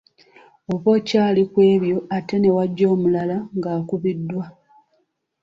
Oba 0.73 0.89
okyali 0.97 1.41
ku 1.51 1.59
ebyo 1.73 1.97
ate 2.17 2.35
ne 2.39 2.49
wajja 2.55 2.85
omulala 2.95 3.37
nga 3.55 3.69
naye 3.71 3.81
akubiddwa. 3.81 4.45